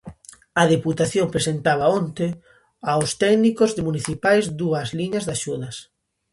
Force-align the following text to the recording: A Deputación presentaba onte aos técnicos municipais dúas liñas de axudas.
A 0.61 0.63
Deputación 0.73 1.27
presentaba 1.35 1.91
onte 1.99 2.27
aos 2.91 3.09
técnicos 3.23 3.69
municipais 3.87 4.45
dúas 4.61 4.87
liñas 4.99 5.23
de 5.25 5.31
axudas. 5.37 5.75